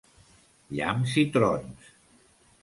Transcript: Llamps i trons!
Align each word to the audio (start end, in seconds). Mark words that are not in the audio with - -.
Llamps 0.77 1.13
i 1.23 1.27
trons! 1.37 1.93